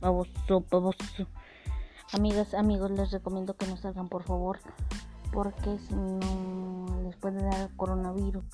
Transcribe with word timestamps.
baboso, 0.00 0.64
baboso. 0.70 1.26
Amigas, 2.12 2.54
amigos, 2.54 2.90
les 2.90 3.10
recomiendo 3.10 3.54
que 3.54 3.66
no 3.66 3.76
salgan, 3.76 4.08
por 4.08 4.22
favor, 4.22 4.58
porque 5.32 5.78
si 5.78 5.94
no 5.94 7.02
les 7.02 7.16
puede 7.16 7.42
dar 7.42 7.70
coronavirus. 7.76 8.44